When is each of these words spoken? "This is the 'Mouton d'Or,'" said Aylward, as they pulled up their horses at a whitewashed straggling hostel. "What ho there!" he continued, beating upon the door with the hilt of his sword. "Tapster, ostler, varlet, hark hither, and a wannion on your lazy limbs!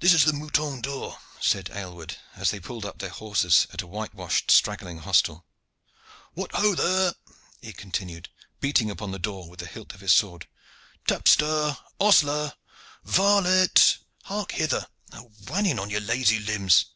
"This 0.00 0.14
is 0.14 0.24
the 0.24 0.32
'Mouton 0.32 0.80
d'Or,'" 0.80 1.18
said 1.38 1.68
Aylward, 1.74 2.16
as 2.34 2.50
they 2.50 2.58
pulled 2.60 2.86
up 2.86 2.96
their 2.96 3.10
horses 3.10 3.66
at 3.74 3.82
a 3.82 3.86
whitewashed 3.86 4.50
straggling 4.50 5.00
hostel. 5.00 5.44
"What 6.32 6.52
ho 6.52 6.74
there!" 6.74 7.12
he 7.60 7.74
continued, 7.74 8.30
beating 8.62 8.90
upon 8.90 9.10
the 9.10 9.18
door 9.18 9.50
with 9.50 9.60
the 9.60 9.66
hilt 9.66 9.92
of 9.92 10.00
his 10.00 10.14
sword. 10.14 10.46
"Tapster, 11.06 11.76
ostler, 12.00 12.54
varlet, 13.04 13.98
hark 14.22 14.52
hither, 14.52 14.86
and 15.12 15.26
a 15.26 15.52
wannion 15.52 15.78
on 15.78 15.90
your 15.90 16.00
lazy 16.00 16.38
limbs! 16.38 16.86